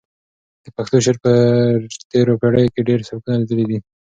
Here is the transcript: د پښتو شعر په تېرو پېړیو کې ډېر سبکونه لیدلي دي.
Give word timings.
د 0.63 0.65
پښتو 0.75 0.97
شعر 1.05 1.17
په 1.23 1.31
تېرو 2.11 2.39
پېړیو 2.41 2.73
کې 2.73 2.87
ډېر 2.89 2.99
سبکونه 3.07 3.35
لیدلي 3.41 3.65
دي. 3.69 3.79